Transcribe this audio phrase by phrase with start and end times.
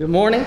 [0.00, 0.46] Good morning.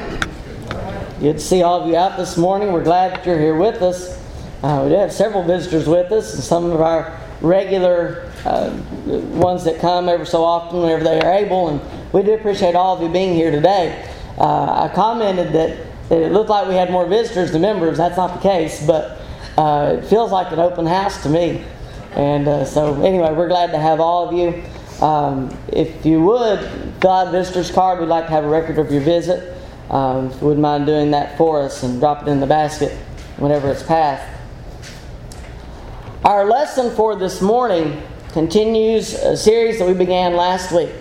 [1.20, 2.74] Good to see all of you out this morning.
[2.74, 4.20] We're glad that you're here with us.
[4.64, 9.64] Uh, we do have several visitors with us, and some of our regular uh, ones
[9.66, 11.70] that come every so often whenever they are able.
[11.70, 11.82] And
[12.12, 14.10] we do appreciate all of you being here today.
[14.40, 15.78] Uh, I commented that,
[16.10, 18.00] that, it looked like we had more visitors than members.
[18.00, 19.22] That's not the case, but
[19.56, 21.64] uh, it feels like an open house to me.
[22.14, 24.64] And uh, so, anyway, we're glad to have all of you.
[25.06, 28.00] Um, if you would, a visitor's card.
[28.00, 29.58] We'd like to have a record of your visit.
[29.90, 32.92] Um, if you wouldn't mind doing that for us and drop it in the basket
[33.38, 34.30] whenever it's passed.
[36.24, 40.92] Our lesson for this morning continues a series that we began last week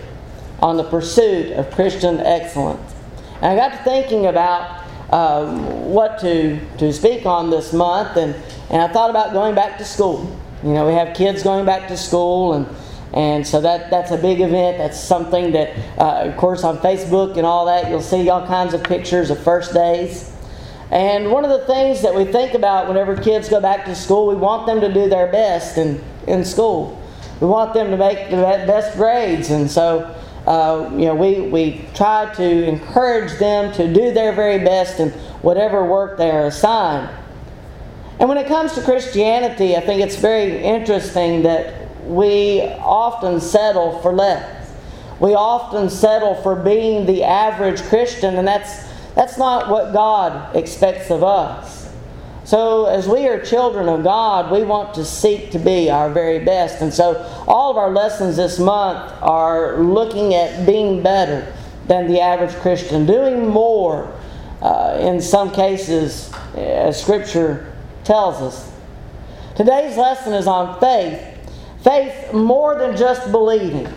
[0.61, 2.93] on the pursuit of Christian excellence.
[3.41, 8.35] And I got to thinking about um, what to, to speak on this month, and,
[8.69, 10.37] and I thought about going back to school.
[10.63, 12.67] You know, we have kids going back to school, and
[13.13, 14.79] and so that, that's a big event.
[14.79, 18.73] That's something that, uh, of course, on Facebook and all that, you'll see all kinds
[18.73, 20.31] of pictures of first days.
[20.89, 24.27] And one of the things that we think about whenever kids go back to school,
[24.27, 26.99] we want them to do their best in, in school.
[27.39, 29.51] We want them to make the best grades.
[29.51, 30.15] And so,
[30.47, 35.09] uh, you know, we, we try to encourage them to do their very best in
[35.41, 37.09] whatever work they are assigned.
[38.19, 43.99] And when it comes to Christianity, I think it's very interesting that we often settle
[43.99, 44.71] for less.
[45.19, 51.11] We often settle for being the average Christian, and that's, that's not what God expects
[51.11, 51.89] of us.
[52.45, 56.43] So, as we are children of God, we want to seek to be our very
[56.43, 56.81] best.
[56.81, 61.53] And so, all of our lessons this month are looking at being better
[61.87, 64.13] than the average Christian, doing more
[64.61, 68.71] uh, in some cases, as Scripture tells us.
[69.55, 71.32] Today's lesson is on faith
[71.83, 73.87] Faith more than just believing.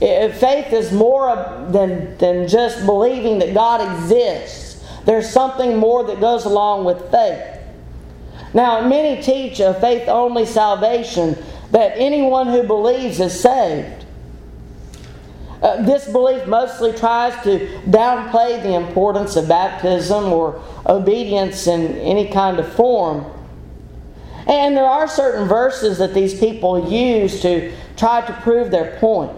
[0.00, 1.34] Faith is more
[1.70, 4.82] than, than just believing that God exists.
[5.04, 7.58] There's something more that goes along with faith.
[8.54, 11.36] Now, many teach a faith only salvation
[11.70, 14.06] that anyone who believes is saved.
[15.62, 22.28] Uh, this belief mostly tries to downplay the importance of baptism or obedience in any
[22.30, 23.26] kind of form.
[24.46, 29.30] And there are certain verses that these people use to try to prove their point.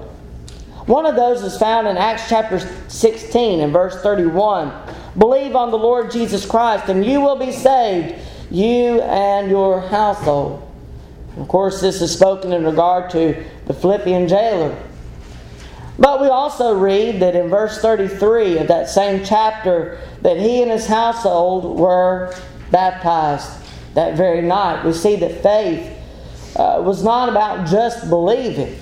[0.87, 2.59] One of those is found in Acts chapter
[2.89, 4.73] 16 and verse 31.
[5.17, 8.17] Believe on the Lord Jesus Christ, and you will be saved,
[8.51, 10.69] you and your household.
[11.37, 14.77] Of course, this is spoken in regard to the Philippian jailer.
[15.99, 20.71] But we also read that in verse 33 of that same chapter that he and
[20.71, 22.35] his household were
[22.71, 23.62] baptized
[23.95, 24.85] that very night.
[24.85, 25.99] We see that faith
[26.57, 28.79] uh, was not about just believing,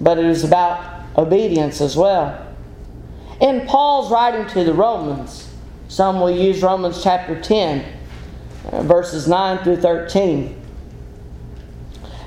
[0.00, 2.40] but it was about obedience as well.
[3.40, 5.52] In Paul's writing to the Romans,
[5.88, 7.84] some will use Romans chapter 10,
[8.72, 10.60] uh, verses 9 through 13.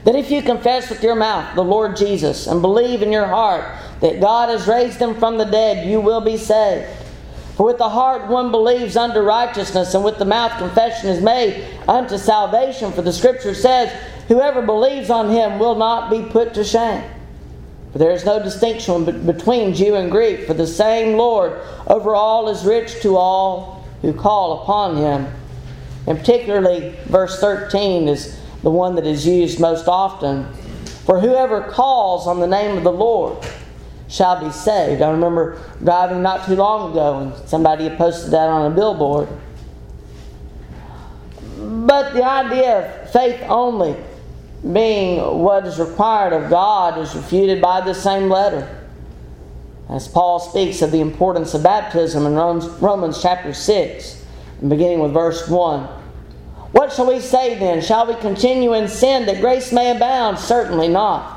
[0.03, 3.65] That if you confess with your mouth the Lord Jesus and believe in your heart
[3.99, 6.87] that God has raised him from the dead, you will be saved.
[7.57, 11.65] For with the heart one believes unto righteousness, and with the mouth confession is made
[11.87, 12.91] unto salvation.
[12.91, 13.91] For the Scripture says,
[14.27, 17.03] Whoever believes on him will not be put to shame.
[17.91, 22.47] For there is no distinction between Jew and Greek, for the same Lord over all
[22.49, 25.25] is rich to all who call upon him.
[26.05, 30.45] And particularly, verse 13 is the one that is used most often.
[31.07, 33.43] For whoever calls on the name of the Lord
[34.07, 35.01] shall be saved.
[35.01, 39.27] I remember driving not too long ago and somebody had posted that on a billboard.
[41.57, 43.95] But the idea of faith only
[44.73, 48.73] being what is required of God is refuted by the same letter.
[49.89, 54.25] As Paul speaks of the importance of baptism in Romans, chapter 6,
[54.67, 55.83] beginning with verse 1.
[56.71, 57.81] What shall we say then?
[57.81, 60.39] Shall we continue in sin that grace may abound?
[60.39, 61.36] Certainly not.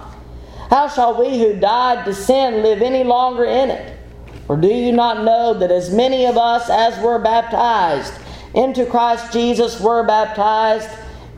[0.71, 3.99] How shall we who died to sin live any longer in it?
[4.47, 8.15] Or do you not know that as many of us as were baptized
[8.55, 10.89] into Christ Jesus were baptized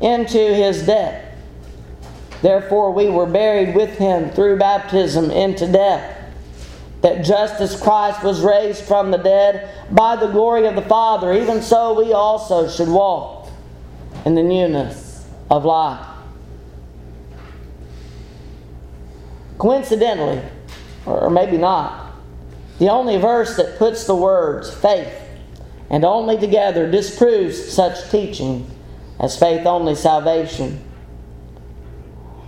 [0.01, 1.35] into his death?
[2.43, 6.19] Therefore, we were buried with him through baptism into death,
[7.01, 11.33] that just as Christ was raised from the dead by the glory of the Father,
[11.33, 13.49] even so we also should walk
[14.27, 16.12] in the newness of life.
[19.62, 20.43] Coincidentally,
[21.06, 22.17] or maybe not,
[22.81, 25.14] the only verse that puts the words faith
[25.88, 28.69] and only together disproves such teaching
[29.20, 30.82] as faith only salvation.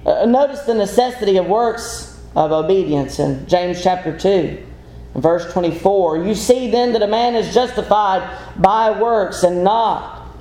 [0.05, 4.67] Uh, notice the necessity of works of obedience in James chapter 2
[5.15, 6.25] verse 24.
[6.25, 10.35] You see then that a man is justified by works and not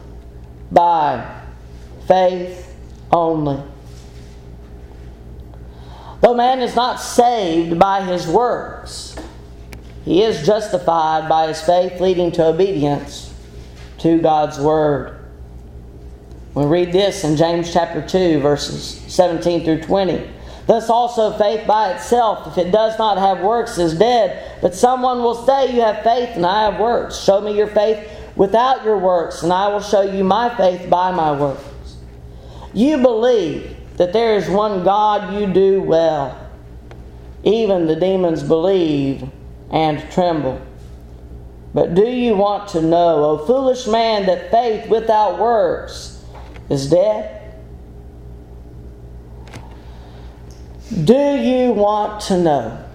[0.71, 1.43] by
[2.07, 2.75] faith
[3.11, 3.61] only.
[6.23, 9.13] Though man is not saved by his works,
[10.05, 13.33] he is justified by his faith leading to obedience
[13.97, 15.19] to God's word.
[16.53, 20.29] We read this in James chapter 2, verses 17 through 20.
[20.65, 24.61] Thus also faith by itself, if it does not have works, is dead.
[24.61, 27.19] But someone will say, You have faith, and I have works.
[27.19, 31.11] Show me your faith without your works, and I will show you my faith by
[31.11, 31.97] my works.
[32.73, 36.39] You believe that there is one God, you do well.
[37.43, 39.29] Even the demons believe
[39.71, 40.61] and tremble.
[41.73, 46.23] But do you want to know, O foolish man, that faith without works
[46.69, 47.55] is dead?
[51.03, 52.85] Do you want to know?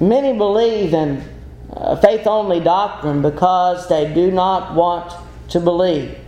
[0.00, 1.24] Many believe in
[1.72, 5.12] uh, faith only doctrine because they do not want
[5.50, 6.18] to believe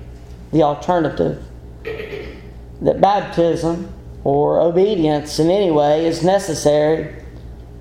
[0.53, 1.45] the alternative
[1.85, 3.93] that baptism
[4.25, 7.15] or obedience in any way is necessary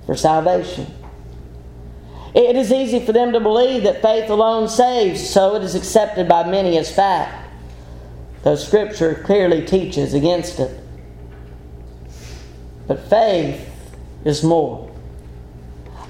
[0.06, 0.86] for salvation.
[2.34, 6.28] It is easy for them to believe that faith alone saves, so it is accepted
[6.28, 7.48] by many as fact,
[8.42, 10.78] though Scripture clearly teaches against it.
[12.86, 13.68] But faith
[14.24, 14.90] is more.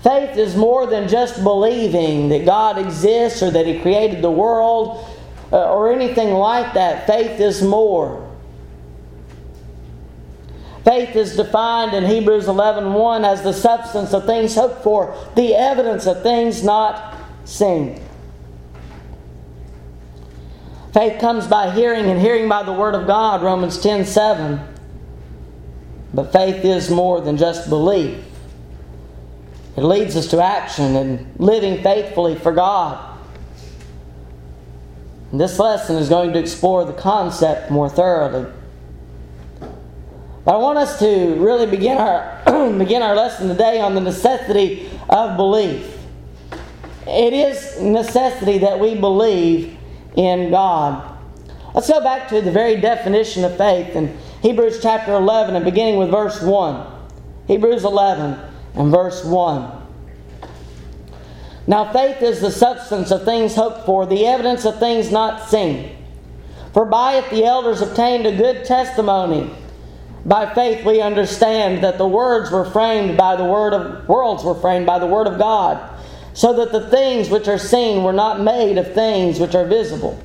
[0.02, 5.06] Faith is more than just believing that God exists or that He created the world
[5.52, 7.06] uh, or anything like that.
[7.06, 8.26] Faith is more.
[10.84, 16.06] Faith is defined in Hebrews 11:1 as the substance of things hoped for, the evidence
[16.06, 18.00] of things not seen.
[20.92, 24.60] Faith comes by hearing and hearing by the word of God, Romans 10:7.
[26.12, 28.24] But faith is more than just belief.
[29.76, 33.09] It leads us to action and living faithfully for God.
[35.32, 38.50] This lesson is going to explore the concept more thoroughly.
[40.44, 42.42] But I want us to really begin our
[42.78, 45.98] begin our lesson today on the necessity of belief.
[47.06, 49.76] It is necessity that we believe
[50.16, 51.18] in God.
[51.74, 55.98] Let's go back to the very definition of faith in Hebrews chapter 11 and beginning
[55.98, 56.86] with verse 1.
[57.46, 58.38] Hebrews 11
[58.74, 59.79] and verse 1.
[61.70, 65.96] Now, faith is the substance of things hoped for, the evidence of things not seen.
[66.72, 69.48] For by it the elders obtained a good testimony.
[70.26, 74.56] By faith we understand that the words were framed by the word of worlds were
[74.56, 75.78] framed by the word of God,
[76.34, 80.20] so that the things which are seen were not made of things which are visible.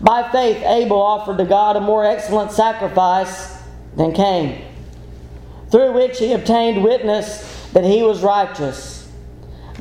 [0.00, 3.60] By faith, Abel offered to God a more excellent sacrifice
[3.96, 4.64] than Cain,
[5.72, 8.97] through which he obtained witness that he was righteous.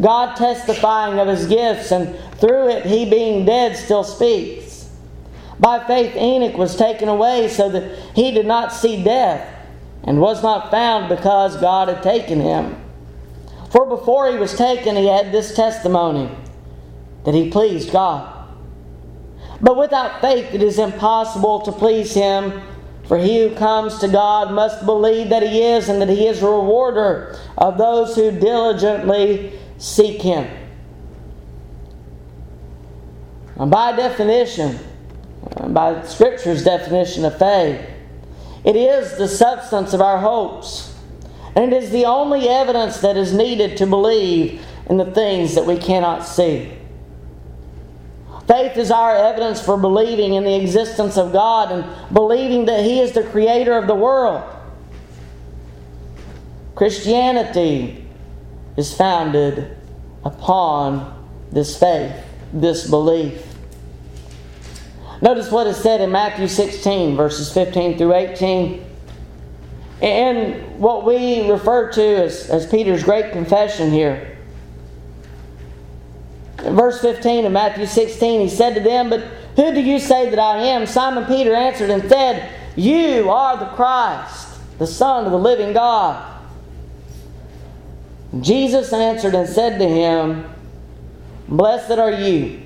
[0.01, 4.89] God testifying of his gifts, and through it he being dead still speaks.
[5.59, 9.47] By faith, Enoch was taken away so that he did not see death,
[10.03, 12.75] and was not found because God had taken him.
[13.71, 16.29] For before he was taken, he had this testimony
[17.25, 18.33] that he pleased God.
[19.59, 22.61] But without faith it is impossible to please him.
[23.07, 26.43] For he who comes to God must believe that he is, and that he is
[26.43, 30.47] a rewarder of those who diligently seek him.
[33.55, 34.79] And by definition,
[35.69, 37.81] by Scripture's definition of faith,
[38.63, 40.93] it is the substance of our hopes.
[41.55, 45.65] And it is the only evidence that is needed to believe in the things that
[45.65, 46.71] we cannot see.
[48.47, 53.01] Faith is our evidence for believing in the existence of God and believing that He
[53.01, 54.43] is the creator of the world.
[56.75, 58.06] Christianity
[58.77, 59.75] is founded
[60.23, 61.13] upon
[61.51, 62.15] this faith,
[62.53, 63.43] this belief.
[65.21, 68.85] Notice what is said in Matthew 16, verses 15 through 18.
[70.01, 74.37] And what we refer to as, as Peter's great confession here.
[76.63, 79.21] In verse 15 of Matthew 16, he said to them, But
[79.55, 80.85] who do you say that I am?
[80.85, 86.36] Simon Peter answered and said, You are the Christ, the Son of the living God.
[88.41, 90.45] Jesus answered and said to him,
[91.47, 92.61] Blessed are you,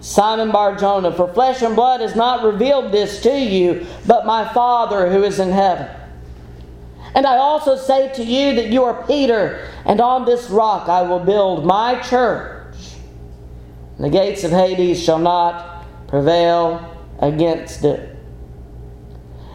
[0.00, 5.10] Simon Barjona, for flesh and blood has not revealed this to you, but my Father
[5.10, 5.88] who is in heaven.
[7.14, 11.02] And I also say to you that you are Peter, and on this rock I
[11.02, 12.54] will build my church
[13.98, 18.16] the gates of Hades shall not prevail against it.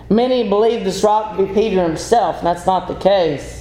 [0.09, 3.58] Many believe this rock to be Peter himself, and that's not the case.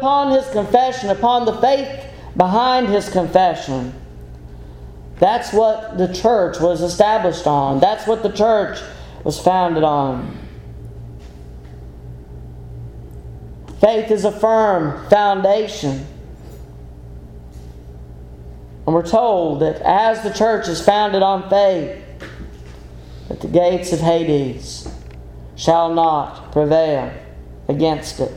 [0.00, 3.92] Upon his confession, upon the faith behind his confession.
[5.18, 7.80] That's what the church was established on.
[7.80, 8.80] That's what the church
[9.24, 10.38] was founded on.
[13.78, 16.06] Faith is a firm foundation.
[18.86, 22.02] And we're told that as the church is founded on faith,
[23.28, 24.88] that the gates of Hades
[25.56, 27.12] shall not prevail
[27.68, 28.32] against it.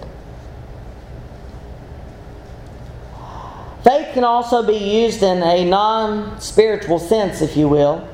[3.83, 8.07] Faith can also be used in a non spiritual sense, if you will.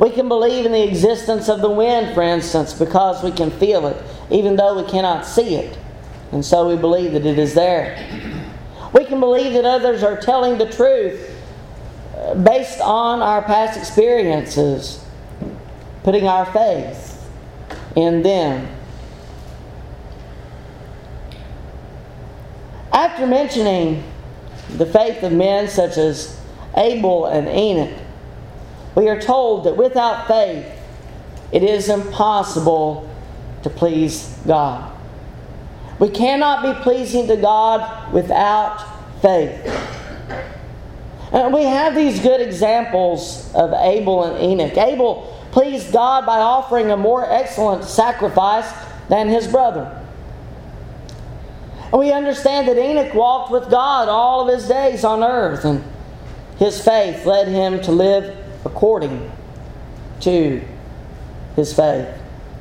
[0.00, 3.86] We can believe in the existence of the wind, for instance, because we can feel
[3.86, 5.78] it, even though we cannot see it.
[6.32, 7.98] And so we believe that it is there.
[8.94, 11.30] We can believe that others are telling the truth
[12.16, 15.04] uh, based on our past experiences,
[16.02, 17.30] putting our faith
[17.96, 18.68] in them.
[22.92, 24.02] After mentioning
[24.70, 26.40] the faith of men such as
[26.76, 27.98] Abel and Enoch,
[28.94, 30.66] we are told that without faith
[31.50, 33.08] it is impossible
[33.62, 34.90] to please God.
[35.98, 38.78] We cannot be pleasing to God without
[39.20, 39.66] faith.
[41.32, 44.76] And we have these good examples of Abel and Enoch.
[44.76, 48.70] Abel pleased God by offering a more excellent sacrifice
[49.08, 50.01] than his brother.
[51.92, 55.84] We understand that Enoch walked with God all of his days on earth, and
[56.58, 59.30] his faith led him to live according
[60.20, 60.62] to
[61.56, 62.08] his faith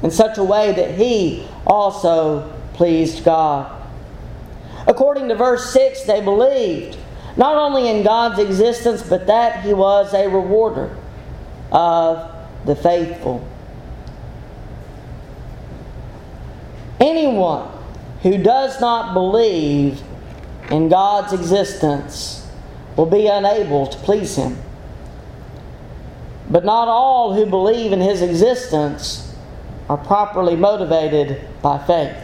[0.03, 3.71] in such a way that he also pleased God.
[4.87, 6.97] According to verse 6, they believed
[7.37, 10.95] not only in God's existence, but that He was a rewarder
[11.71, 12.29] of
[12.65, 13.47] the faithful.
[16.99, 17.70] Anyone
[18.21, 20.01] who does not believe
[20.69, 22.47] in God's existence
[22.95, 24.57] will be unable to please Him.
[26.49, 29.35] But not all who believe in His existence
[29.89, 32.15] are properly motivated by faith.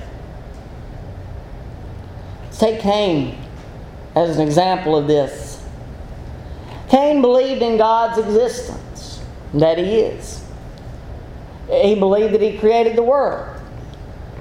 [2.58, 3.38] Take Cain
[4.16, 5.64] as an example of this.
[6.90, 9.22] Cain believed in God's existence,
[9.54, 10.44] that He is.
[11.70, 13.57] He believed that He created the world.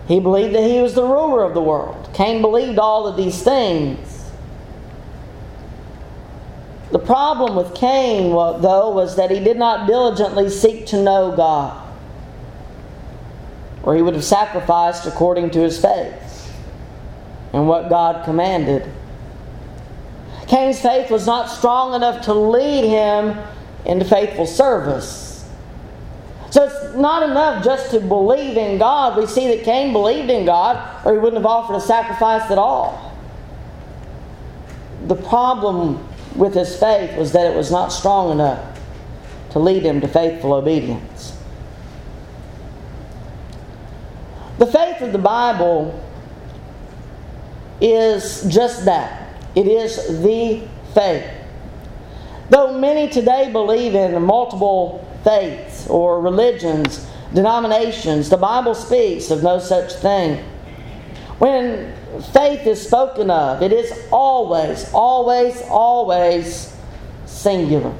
[0.06, 2.10] He believed that He was the ruler of the world.
[2.14, 4.16] Cain believed all of these things.
[6.92, 11.84] The problem with Cain, though, was that he did not diligently seek to know God,
[13.82, 16.54] or he would have sacrificed according to his faith
[17.52, 18.88] and what God commanded.
[20.46, 23.36] Cain's faith was not strong enough to lead him
[23.84, 25.25] into faithful service.
[26.50, 29.18] So it's not enough just to believe in God.
[29.18, 32.58] We see that Cain believed in God, or he wouldn't have offered a sacrifice at
[32.58, 33.14] all.
[35.06, 38.78] The problem with his faith was that it was not strong enough
[39.50, 41.36] to lead him to faithful obedience.
[44.58, 46.02] The faith of the Bible
[47.80, 51.26] is just that it is the faith.
[52.48, 59.58] Though many today believe in multiple faiths or religions, denominations, the Bible speaks of no
[59.58, 60.42] such thing.
[61.38, 61.92] When
[62.32, 66.74] faith is spoken of, it is always, always, always
[67.26, 67.94] singular.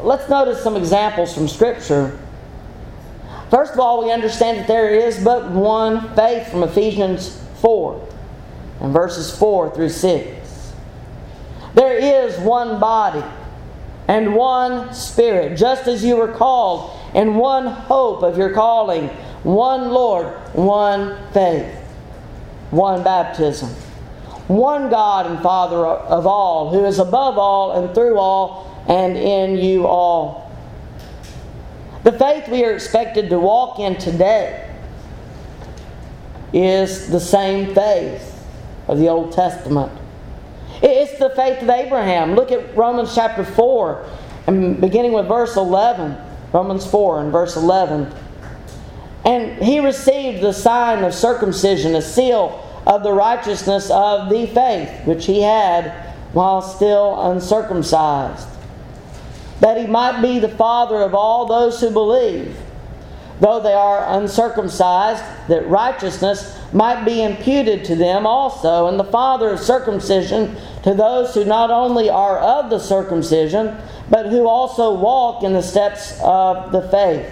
[0.00, 2.18] Let's notice some examples from Scripture.
[3.50, 8.08] First of all, we understand that there is but one faith from Ephesians 4
[8.80, 10.72] and verses 4 through 6.
[11.74, 13.24] There is one body
[14.08, 19.08] and one Spirit, just as you were called, and one hope of your calling,
[19.42, 21.74] one Lord, one faith,
[22.70, 23.70] one baptism,
[24.48, 29.56] one God and Father of all, who is above all and through all and in
[29.56, 30.50] you all.
[32.02, 34.68] The faith we are expected to walk in today
[36.52, 38.44] is the same faith
[38.88, 39.92] of the Old Testament.
[40.82, 42.34] It's the faith of Abraham.
[42.34, 44.06] Look at Romans chapter 4
[44.46, 46.16] and beginning with verse 11.
[46.52, 48.12] Romans 4 and verse 11.
[49.24, 55.06] And he received the sign of circumcision, a seal of the righteousness of the faith
[55.06, 58.48] which he had while still uncircumcised,
[59.60, 62.56] that he might be the father of all those who believe
[63.40, 69.50] though they are uncircumcised, that righteousness might be imputed to them also, and the father
[69.50, 73.76] of circumcision to those who not only are of the circumcision,
[74.08, 77.26] but who also walk in the steps of the faith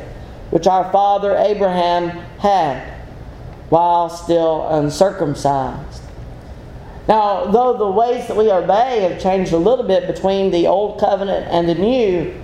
[0.51, 2.83] which our father Abraham had,
[3.69, 6.03] while still uncircumcised.
[7.07, 11.01] Now, though the ways that we obey have changed a little bit between the old
[11.01, 12.35] covenant and the new,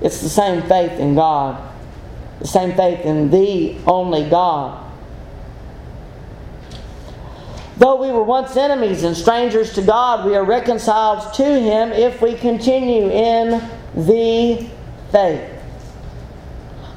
[0.00, 1.71] it's the same faith in God,
[2.42, 4.78] the same faith in the only God.
[7.78, 12.20] Though we were once enemies and strangers to God, we are reconciled to Him if
[12.20, 13.62] we continue in
[13.94, 14.68] the
[15.10, 15.50] faith.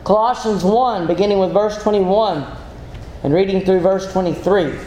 [0.04, 2.46] Colossians 1, beginning with verse 21
[3.24, 4.78] and reading through verse 23.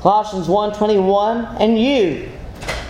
[0.00, 2.28] Colossians 1:21 and you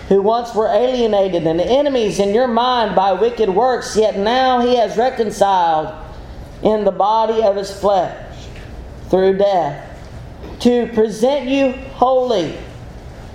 [0.09, 4.75] who once were alienated and enemies in your mind by wicked works yet now he
[4.75, 5.93] has reconciled
[6.65, 8.47] in the body of his flesh
[9.09, 9.95] through death
[10.59, 12.57] to present you holy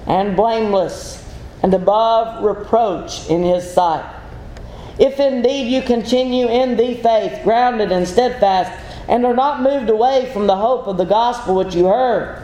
[0.06, 1.24] and blameless
[1.62, 4.04] and above reproach in his sight.
[4.98, 8.72] If indeed you continue in the faith, grounded and steadfast,
[9.08, 12.42] and are not moved away from the hope of the gospel which you heard,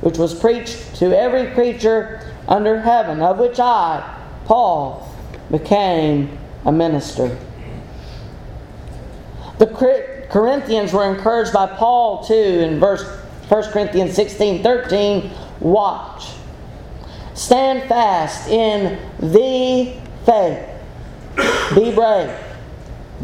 [0.00, 5.08] which was preached to every creature under heaven, of which I, Paul,
[5.50, 7.38] became a minister.
[9.58, 9.66] The
[10.30, 13.04] Corinthians were encouraged by Paul too in verse
[13.48, 15.30] 1 Corinthians 16 13.
[15.60, 16.28] Watch.
[17.34, 20.68] Stand fast in the faith.
[21.74, 22.30] Be brave.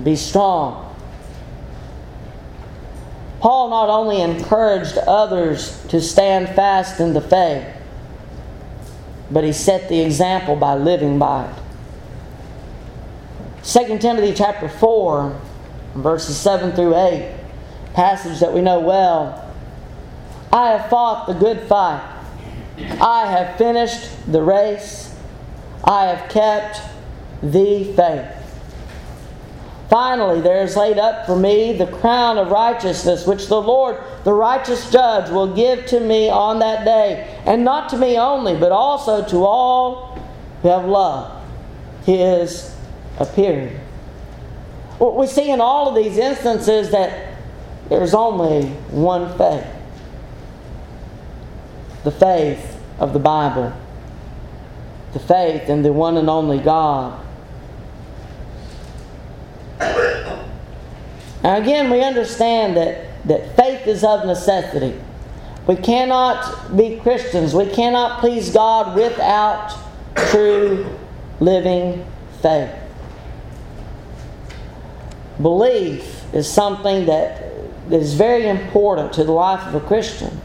[0.02, 0.86] Be strong.
[3.40, 7.66] Paul not only encouraged others to stand fast in the faith,
[9.30, 11.56] but he set the example by living by it.
[13.62, 15.40] 2 Timothy chapter 4,
[15.94, 17.34] verses 7 through 8,
[17.94, 19.48] passage that we know well.
[20.52, 22.02] I have fought the good fight.
[23.00, 25.14] I have finished the race.
[25.84, 26.80] I have kept
[27.42, 28.36] the faith.
[29.88, 34.32] Finally, there is laid up for me the crown of righteousness, which the Lord, the
[34.32, 38.70] righteous judge, will give to me on that day, and not to me only, but
[38.70, 40.16] also to all
[40.62, 41.44] who have loved
[42.04, 42.72] his
[43.18, 43.80] appearing.
[45.00, 47.34] What we see in all of these instances that
[47.88, 49.66] there's only one faith
[52.04, 53.74] the faith of the Bible,
[55.12, 57.20] the faith in the one and only God
[61.42, 64.98] Now, again, we understand that, that faith is of necessity.
[65.66, 69.74] We cannot be Christians, we cannot please God without
[70.30, 70.98] true
[71.38, 72.04] living
[72.42, 72.70] faith.
[75.40, 77.42] Belief is something that
[77.90, 80.40] is very important to the life of a Christian.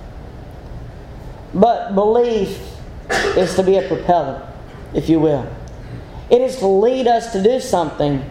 [1.53, 2.60] But belief
[3.38, 4.47] is to be a propeller,
[4.93, 5.47] if you will.
[6.29, 8.23] It is to lead us to do something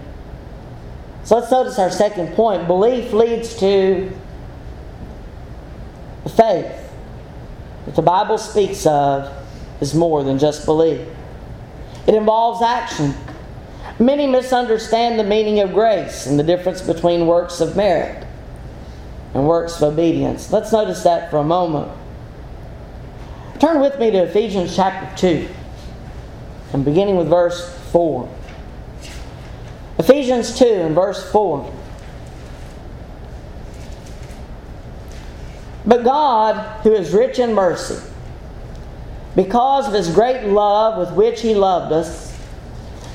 [1.24, 2.66] so let's notice our second point.
[2.66, 4.12] Belief leads to
[6.36, 6.70] faith.
[7.86, 9.32] What the Bible speaks of
[9.80, 11.00] is more than just belief,
[12.06, 13.14] it involves action.
[13.98, 18.26] Many misunderstand the meaning of grace and the difference between works of merit
[19.34, 20.52] and works of obedience.
[20.52, 21.90] Let's notice that for a moment.
[23.60, 25.48] Turn with me to Ephesians chapter 2
[26.72, 28.28] and beginning with verse 4.
[29.98, 31.72] Ephesians 2 and verse 4.
[35.86, 38.02] But God, who is rich in mercy,
[39.36, 42.33] because of his great love with which he loved us,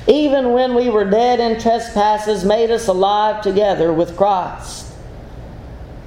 [0.06, 4.86] even when we were dead in trespasses, made us alive together with Christ.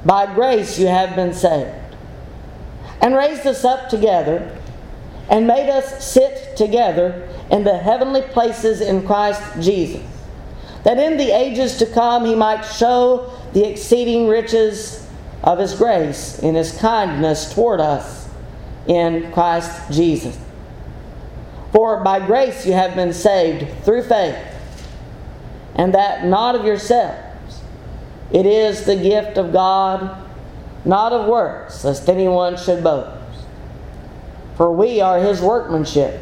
[0.05, 1.95] By grace you have been saved,
[3.01, 4.57] and raised us up together,
[5.29, 10.03] and made us sit together in the heavenly places in Christ Jesus
[10.83, 15.07] that in the ages to come he might show the exceeding riches
[15.43, 18.29] of his grace in his kindness toward us
[18.87, 20.37] in Christ Jesus.
[21.73, 24.37] For by grace you have been saved through faith,
[25.75, 27.61] and that not of yourselves.
[28.31, 30.23] It is the gift of God,
[30.85, 33.19] not of works, lest anyone should boast.
[34.55, 36.21] For we are his workmanship,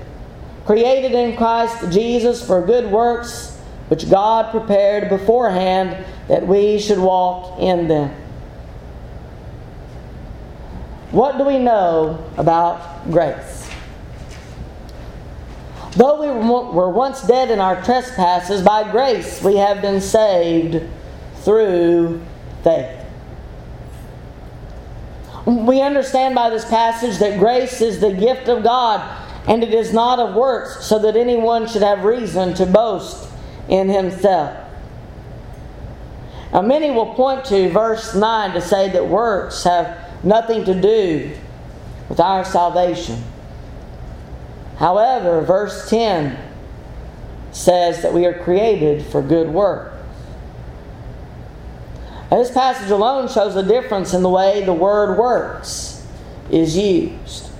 [0.65, 3.59] created in Christ Jesus for good works
[3.89, 8.09] which God prepared beforehand that we should walk in them.
[11.11, 13.60] What do we know about grace?
[15.91, 20.87] Though we were once dead in our trespasses, by grace we have been saved
[21.37, 22.21] through
[22.63, 22.97] faith.
[25.45, 29.91] We understand by this passage that grace is the gift of God and it is
[29.91, 33.27] not of works, so that anyone should have reason to boast
[33.67, 34.55] in himself.
[36.53, 41.35] Now, many will point to verse 9 to say that works have nothing to do
[42.07, 43.23] with our salvation.
[44.81, 46.35] However, verse 10
[47.51, 49.93] says that we are created for good work.
[52.31, 56.03] Now, this passage alone shows a difference in the way the word works
[56.49, 57.51] is used.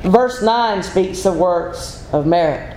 [0.00, 2.76] Verse 9 speaks of works of merit.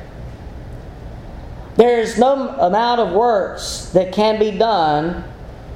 [1.77, 5.23] There is no amount of works that can be done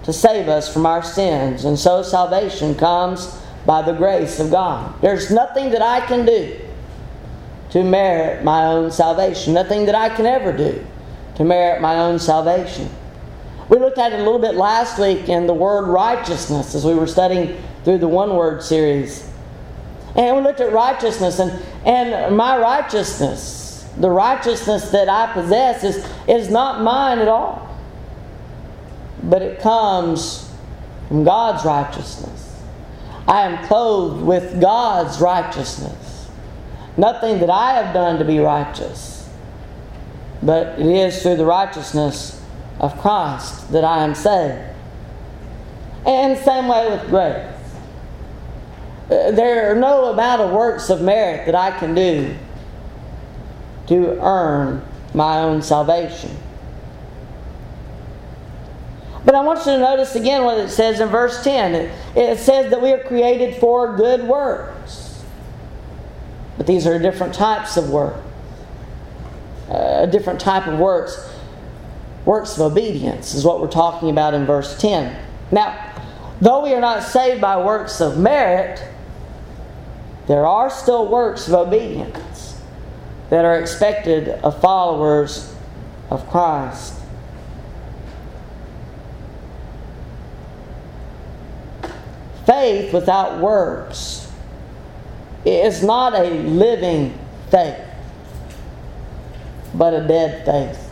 [0.04, 3.36] to save us from our sins, and so salvation comes
[3.66, 5.02] by the grace of God.
[5.02, 6.69] There's nothing that I can do
[7.72, 10.86] to merit my own salvation, nothing that I can ever do
[11.36, 12.90] to merit my own salvation.
[13.70, 16.96] We looked at it a little bit last week in the word righteousness as we
[16.96, 19.30] were studying through the one word series.
[20.16, 21.52] And we looked at righteousness, and,
[21.86, 27.78] and my righteousness, the righteousness that I possess, is, is not mine at all.
[29.22, 30.52] But it comes
[31.08, 32.62] from God's righteousness.
[33.28, 36.09] I am clothed with God's righteousness.
[37.00, 39.30] Nothing that I have done to be righteous,
[40.44, 42.44] but it is through the righteousness
[42.78, 44.62] of Christ that I am saved.
[46.06, 47.56] And same way with grace.
[49.06, 52.36] Uh, there are no amount of works of merit that I can do
[53.88, 56.36] to earn my own salvation.
[59.24, 61.76] But I want you to notice again what it says in verse 10.
[61.76, 65.09] It, it says that we are created for good works.
[66.60, 68.18] But these are different types of work.
[69.70, 71.34] Uh, a different type of works.
[72.26, 75.18] Works of obedience is what we're talking about in verse 10.
[75.54, 75.96] Now,
[76.42, 78.84] though we are not saved by works of merit,
[80.28, 82.62] there are still works of obedience
[83.30, 85.56] that are expected of followers
[86.10, 86.94] of Christ.
[92.46, 94.29] Faith without works
[95.46, 97.18] is not a living
[97.50, 97.80] faith,
[99.74, 100.86] but a dead faith.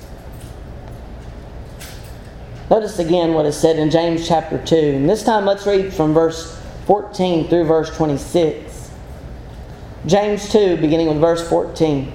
[2.70, 4.76] Notice again what is said in James chapter 2.
[4.76, 8.92] And this time let's read from verse 14 through verse 26.
[10.06, 12.12] James 2, beginning with verse 14.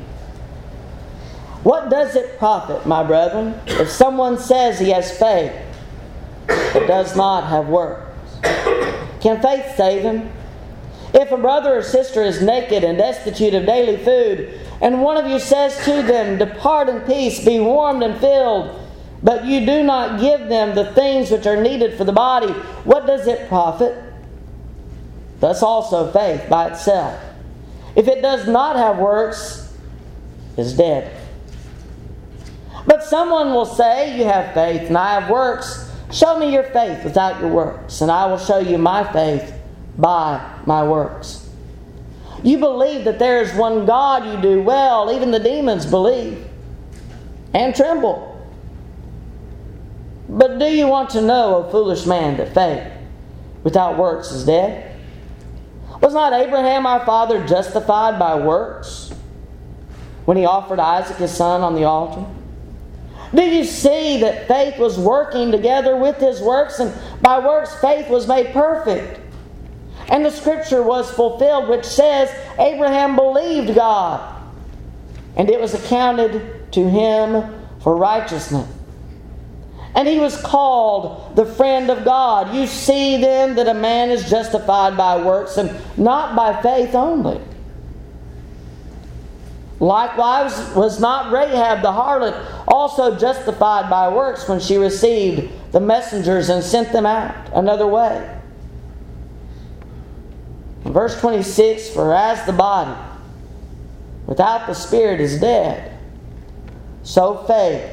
[1.62, 5.52] What does it profit, my brethren, if someone says he has faith
[6.46, 8.10] but does not have works?
[9.20, 10.30] Can faith save him?
[11.14, 15.30] If a brother or sister is naked and destitute of daily food, and one of
[15.30, 18.80] you says to them, Depart in peace, be warmed and filled,
[19.22, 22.52] but you do not give them the things which are needed for the body,
[22.84, 23.96] what does it profit?
[25.40, 27.20] Thus also faith by itself
[27.94, 29.74] if it does not have works,
[30.56, 31.14] is dead.
[32.86, 35.90] But someone will say, You have faith, and I have works.
[36.10, 39.54] Show me your faith without your works, and I will show you my faith
[39.96, 41.48] by my works.
[42.42, 45.12] You believe that there is one God, you do well.
[45.12, 46.46] Even the demons believe
[47.54, 48.28] and tremble.
[50.28, 52.90] But do you want to know, O foolish man, that faith
[53.62, 54.96] without works is dead?
[56.00, 59.14] Was not Abraham our father justified by works
[60.24, 62.24] when he offered Isaac his son on the altar?
[63.34, 68.08] Did you see that faith was working together with his works, and by works faith
[68.08, 69.20] was made perfect?
[70.08, 74.42] And the scripture was fulfilled, which says, Abraham believed God,
[75.36, 78.68] and it was accounted to him for righteousness
[79.94, 82.54] and he was called the friend of God.
[82.54, 87.40] You see then that a man is justified by works and not by faith only.
[89.80, 96.48] Likewise, was not Rahab the harlot also justified by works when she received the messengers
[96.48, 98.41] and sent them out another way?
[100.84, 102.98] Verse 26 For as the body
[104.26, 105.98] without the spirit is dead,
[107.02, 107.90] so faith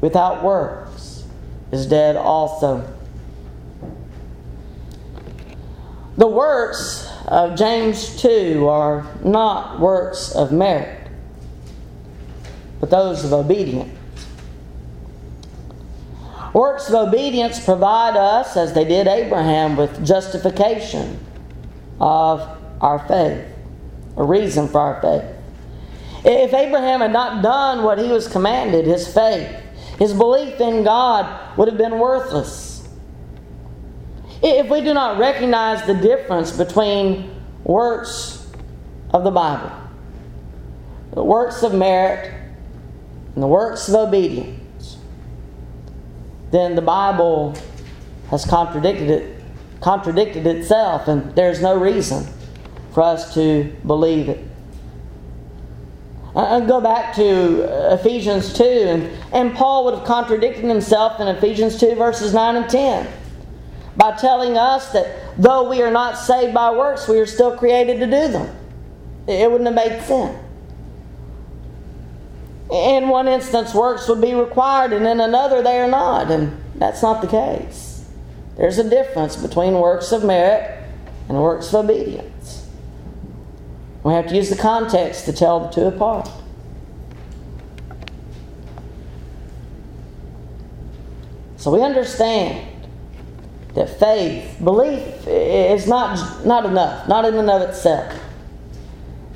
[0.00, 1.24] without works
[1.72, 2.90] is dead also.
[6.16, 11.08] The works of James 2 are not works of merit,
[12.80, 13.98] but those of obedience.
[16.52, 21.18] Works of obedience provide us, as they did Abraham, with justification
[22.00, 22.46] of
[22.80, 23.46] our faith,
[24.16, 25.30] a reason for our faith.
[26.24, 29.62] If Abraham had not done what he was commanded, his faith
[29.98, 32.88] his belief in God would have been worthless.
[34.42, 38.46] If we do not recognize the difference between works
[39.10, 39.70] of the Bible,
[41.12, 42.32] the works of merit,
[43.34, 44.98] and the works of obedience,
[46.50, 47.56] then the Bible
[48.30, 49.33] has contradicted it
[49.80, 52.26] contradicted itself, and there's no reason
[52.92, 54.44] for us to believe it.
[56.36, 61.28] I go back to uh, Ephesians 2, and, and Paul would have contradicted himself in
[61.28, 63.08] Ephesians 2, verses 9 and 10,
[63.96, 68.00] by telling us that though we are not saved by works, we are still created
[68.00, 68.56] to do them.
[69.28, 70.36] It wouldn't have made sense.
[72.72, 76.30] In one instance, works would be required, and in another, they are not.
[76.30, 77.83] And that's not the case.
[78.56, 80.82] There's a difference between works of merit
[81.28, 82.68] and works of obedience.
[84.02, 86.30] We have to use the context to tell the two apart.
[91.56, 92.68] So we understand
[93.74, 98.12] that faith, belief, is not, not enough, not in and of itself.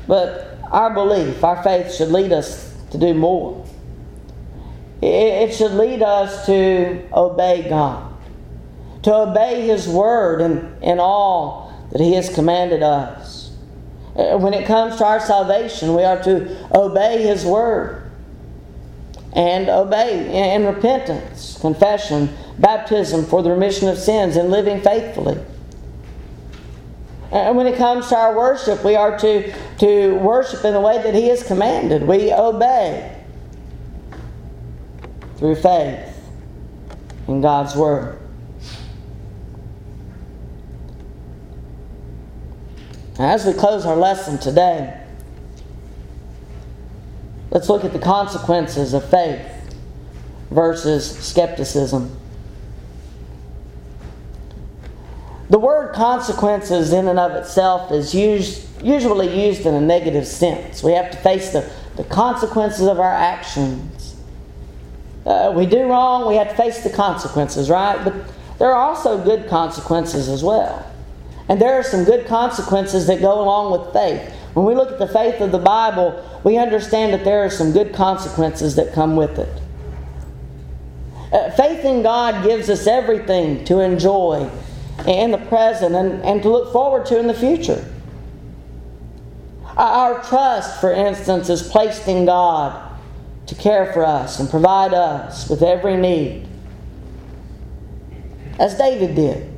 [0.07, 3.67] But our belief, our faith should lead us to do more.
[5.01, 8.08] It should lead us to obey God,
[9.03, 13.57] to obey His word and in all that He has commanded us.
[14.17, 18.11] Uh, when it comes to our salvation, we are to obey His word
[19.33, 25.39] and obey in repentance, confession, baptism for the remission of sins, and living faithfully.
[27.31, 31.01] And when it comes to our worship, we are to, to worship in the way
[31.03, 32.03] that He has commanded.
[32.03, 33.15] We obey
[35.37, 36.19] through faith
[37.29, 38.19] in God's Word.
[43.19, 44.97] As we close our lesson today,
[47.51, 49.45] let's look at the consequences of faith
[50.51, 52.17] versus skepticism.
[55.51, 60.85] The word consequences, in and of itself, is used, usually used in a negative sense.
[60.85, 64.15] We have to face the, the consequences of our actions.
[65.27, 68.03] Uh, we do wrong, we have to face the consequences, right?
[68.05, 68.15] But
[68.59, 70.89] there are also good consequences as well.
[71.49, 74.35] And there are some good consequences that go along with faith.
[74.55, 77.73] When we look at the faith of the Bible, we understand that there are some
[77.73, 79.63] good consequences that come with it.
[81.33, 84.51] Uh, faith in God gives us everything to enjoy
[85.07, 87.85] in the present and, and to look forward to in the future.
[89.77, 92.99] Our trust, for instance, is placed in God
[93.47, 96.49] to care for us and provide us with every need,
[98.59, 99.58] as David did.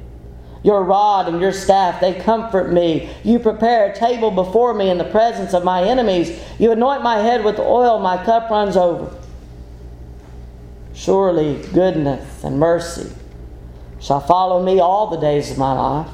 [0.63, 3.09] Your rod and your staff, they comfort me.
[3.23, 6.39] You prepare a table before me in the presence of my enemies.
[6.59, 9.15] You anoint my head with oil, my cup runs over.
[10.93, 13.11] Surely goodness and mercy
[13.99, 16.11] shall follow me all the days of my life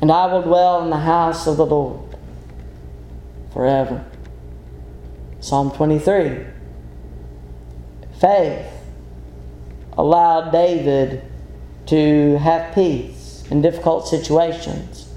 [0.00, 2.16] and I will dwell in the house of the Lord
[3.52, 4.04] forever.
[5.40, 6.44] Psalm 23.
[8.20, 8.66] Faith
[9.96, 11.22] allowed David
[11.86, 13.15] to have peace
[13.50, 15.12] in difficult situations.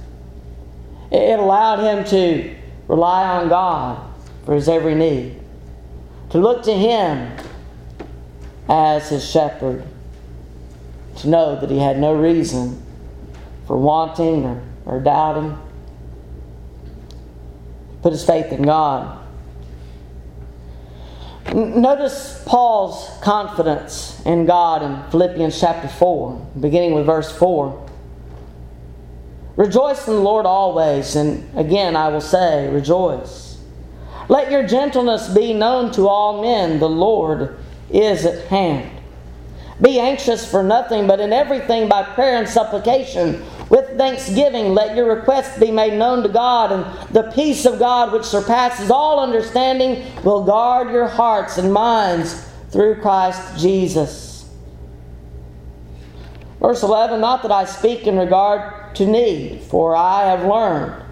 [1.11, 2.55] It allowed him to
[2.87, 4.13] rely on God
[4.45, 5.39] for his every need,
[6.31, 7.35] to look to Him
[8.67, 9.83] as his shepherd,
[11.17, 12.81] to know that he had no reason
[13.65, 15.57] for wanting or or doubting.
[18.01, 19.17] Put his faith in God.
[21.53, 27.88] Notice Paul's confidence in God in Philippians chapter 4, beginning with verse 4.
[29.59, 33.59] Rejoice in the Lord always, and again I will say, rejoice.
[34.29, 37.57] Let your gentleness be known to all men, the Lord
[37.89, 38.89] is at hand.
[39.81, 45.13] Be anxious for nothing, but in everything by prayer and supplication with thanksgiving, let your
[45.13, 50.05] requests be made known to God, and the peace of God, which surpasses all understanding,
[50.23, 54.49] will guard your hearts and minds through Christ Jesus.
[56.61, 61.03] Verse 11 Not that I speak in regard to need, for I have learned,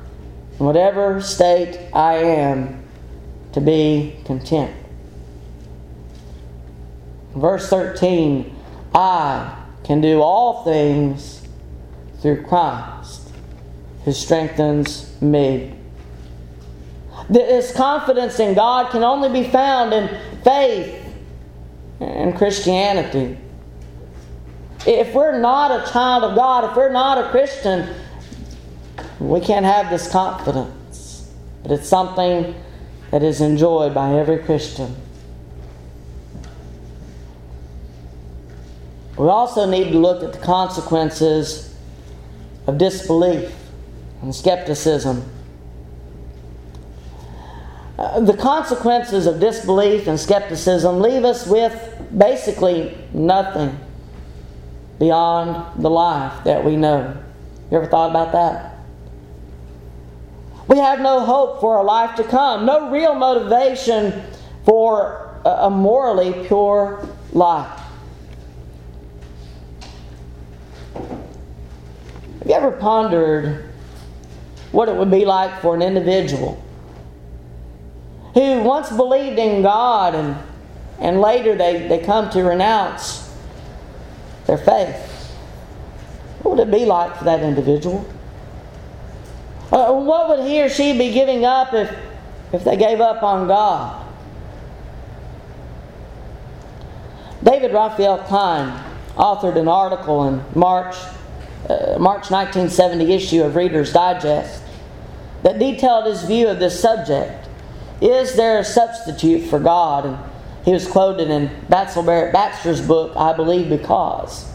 [0.60, 2.84] in whatever state I am,
[3.54, 4.76] to be content.
[7.36, 8.56] Verse 13
[8.94, 11.48] I can do all things
[12.22, 13.32] through Christ
[14.06, 15.74] who strengthens me.
[17.30, 20.10] This confidence in God can only be found in
[20.44, 21.04] faith
[22.00, 23.38] and Christianity.
[24.86, 27.90] If we're not a child of God, if we're not a Christian,
[29.20, 31.32] We can't have this confidence,
[31.64, 32.54] but it's something
[33.12, 34.96] that is enjoyed by every Christian.
[39.18, 41.76] We also need to look at the consequences
[42.68, 43.52] of disbelief
[44.22, 45.24] and skepticism.
[47.98, 51.74] Uh, the consequences of disbelief and skepticism leave us with
[52.16, 53.80] basically nothing
[55.00, 57.16] beyond the life that we know.
[57.72, 58.78] You ever thought about that?
[60.68, 64.24] We have no hope for a life to come, no real motivation
[64.66, 67.80] for a morally pure life.
[72.40, 73.70] Have you ever pondered
[74.72, 76.62] what it would be like for an individual
[78.34, 80.38] who once believed in God and,
[81.00, 83.27] and later they, they come to renounce
[84.48, 84.96] their faith?
[86.42, 88.08] What would it be like for that individual?
[89.72, 91.94] Uh, what would he or she be giving up if,
[92.54, 94.06] if they gave up on God?
[97.44, 98.84] David Raphael Klein
[99.16, 100.96] authored an article in March,
[101.70, 104.64] uh, March 1970 issue of Reader's Digest
[105.44, 107.48] that detailed his view of this subject.
[108.02, 110.06] Is there a substitute for God?
[110.06, 110.18] And
[110.68, 114.52] he was quoted in Baxter's book, I Believe Because.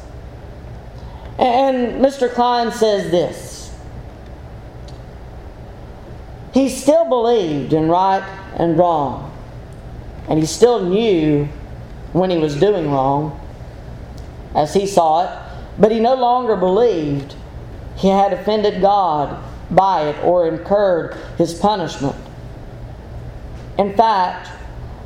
[1.39, 2.31] And Mr.
[2.31, 3.75] Klein says this
[6.53, 8.23] he still believed in right
[8.59, 9.35] and wrong.
[10.29, 11.49] And he still knew
[12.13, 13.41] when he was doing wrong,
[14.55, 17.37] as he saw it, but he no longer believed
[17.97, 22.17] he had offended God by it or incurred his punishment.
[23.79, 24.51] In fact,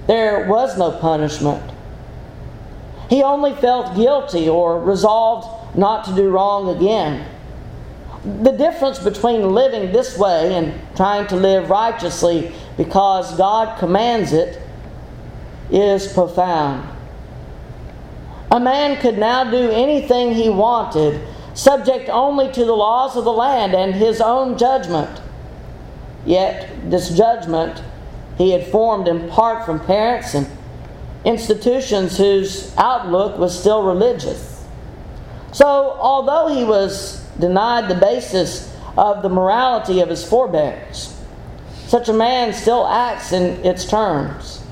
[0.07, 1.73] there was no punishment.
[3.09, 7.27] He only felt guilty or resolved not to do wrong again
[8.43, 14.61] the difference between living this way and trying to live righteously because God commands it
[15.71, 16.89] is profound.
[18.51, 21.21] A man could now do anything he wanted,
[21.55, 25.21] subject only to the laws of the land and his own judgment.
[26.25, 27.81] Yet, this judgment
[28.39, 30.47] he had formed in part from parents and
[31.25, 34.65] institutions whose outlook was still religious.
[35.53, 41.13] So, although he was denied the basis of the morality of his forebears.
[41.87, 44.65] Such a man still acts in its terms.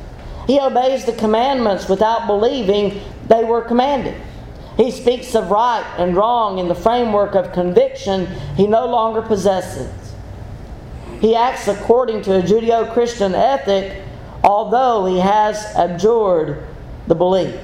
[0.47, 4.21] He obeys the commandments without believing they were commanded.
[4.77, 10.04] He speaks of right and wrong in the framework of conviction he no longer possesses.
[11.25, 14.03] He acts according to a Judeo Christian ethic,
[14.43, 16.63] although he has abjured
[17.07, 17.59] the belief.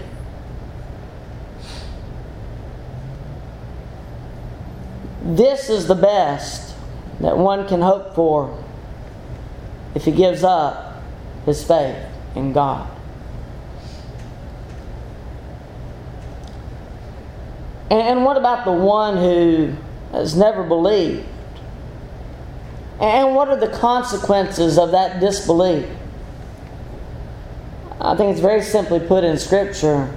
[5.23, 6.75] This is the best
[7.21, 8.65] that one can hope for
[9.95, 11.03] if he gives up
[11.45, 11.99] his faith
[12.35, 12.91] in God.
[17.91, 19.75] And what about the one who
[20.13, 21.27] has never believed?
[23.01, 25.89] And what are the consequences of that disbelief?
[27.99, 30.15] I think it's very simply put in Scripture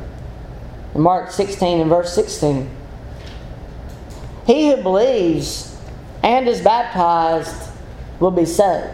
[0.93, 2.69] in Mark 16 and verse 16.
[4.45, 5.77] He who believes
[6.21, 7.71] and is baptized
[8.19, 8.89] will be saved.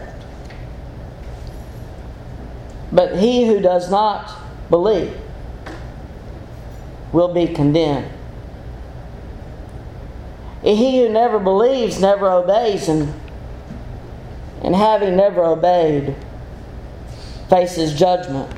[2.92, 4.36] But he who does not
[4.68, 5.16] believe
[7.12, 8.10] will be condemned.
[10.62, 13.14] He who never believes never obeys, and,
[14.62, 16.14] and having never obeyed,
[17.48, 18.52] faces judgment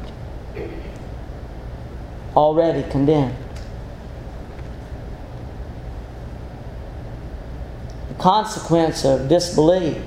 [2.36, 3.36] already condemned.
[8.08, 10.02] The consequence of disbelief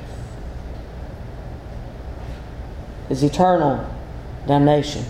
[3.10, 3.88] is eternal
[4.48, 5.06] damnation,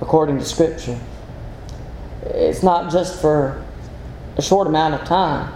[0.00, 0.98] according to Scripture.
[2.24, 3.62] It's not just for
[4.36, 5.52] a short amount of time,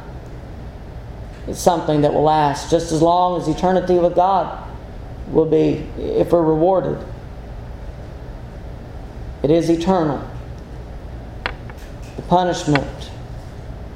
[1.47, 4.67] it's something that will last just as long as eternity with God
[5.29, 6.99] will be if we're rewarded.
[9.43, 10.29] It is eternal.
[12.17, 13.11] The punishment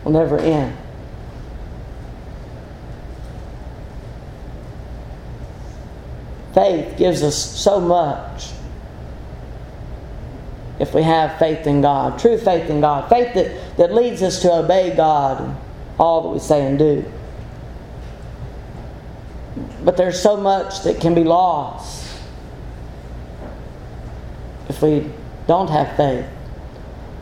[0.05, 0.77] will never end.
[6.55, 8.51] Faith gives us so much
[10.79, 14.41] if we have faith in God, true faith in God, faith that, that leads us
[14.43, 15.57] to obey God
[15.99, 17.05] all that we say and do.
[19.85, 22.07] But there's so much that can be lost
[24.69, 25.11] if we
[25.47, 26.27] don't have faith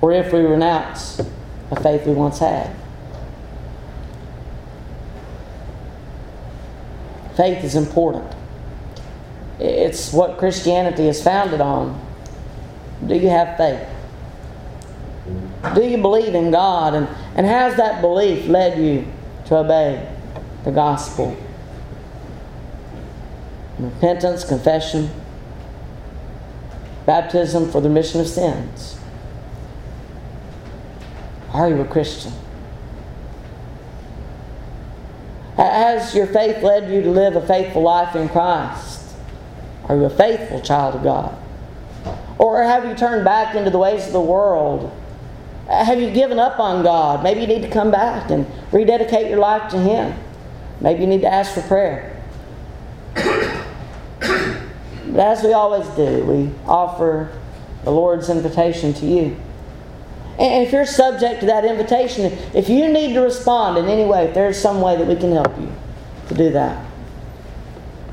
[0.01, 1.21] or if we renounce
[1.71, 2.75] a faith we once had.
[7.37, 8.35] Faith is important.
[9.61, 12.05] It's what Christianity is founded on.
[13.07, 13.89] Do you have faith?
[15.75, 16.95] Do you believe in God?
[16.95, 19.07] And, and has that belief led you
[19.47, 20.13] to obey
[20.65, 21.37] the gospel?
[23.79, 25.11] Repentance, confession,
[27.07, 28.99] baptism for the remission of sins.
[31.53, 32.33] Are you a Christian?
[35.57, 39.17] Has your faith led you to live a faithful life in Christ?
[39.85, 41.37] Are you a faithful child of God?
[42.39, 44.93] Or have you turned back into the ways of the world?
[45.69, 47.23] Have you given up on God?
[47.23, 50.19] Maybe you need to come back and rededicate your life to Him.
[50.81, 52.18] Maybe you need to ask for prayer.
[55.17, 57.31] As we always do, we offer
[57.85, 59.37] the Lord's invitation to you.
[60.39, 64.27] And if you're subject to that invitation, if you need to respond in any way,
[64.27, 65.73] if there's some way that we can help you
[66.29, 66.85] to do that,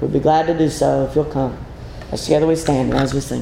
[0.02, 1.58] we'd be glad to do so if you'll come.
[2.12, 3.34] As together we stand as we sing.